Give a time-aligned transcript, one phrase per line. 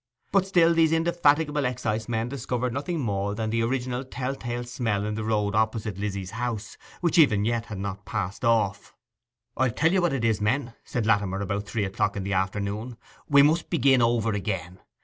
[0.31, 5.13] But still these indefatigable excisemen discovered nothing more than the original tell tale smell in
[5.13, 8.95] the road opposite Lizzy's house, which even yet had not passed off.
[9.55, 12.97] 'I'll tell ye what it is, men,' said Latimer, about three o'clock in the afternoon,
[13.29, 14.79] 'we must begin over again.